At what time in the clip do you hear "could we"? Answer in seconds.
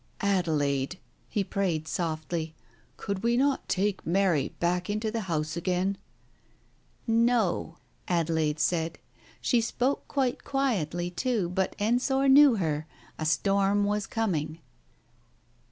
2.97-3.37